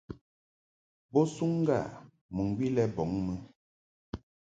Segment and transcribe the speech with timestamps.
[1.11, 1.79] Bo suŋ ŋga
[2.35, 3.33] mɨŋgwi lɛ bɔŋ mɨ.